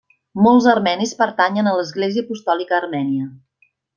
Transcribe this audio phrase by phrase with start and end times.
[0.45, 3.31] Molts armenis pertanyen a l'Església apostòlica armènia.